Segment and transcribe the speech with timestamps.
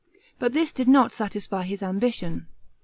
[0.39, 2.47] But this did not satisfy his ambition.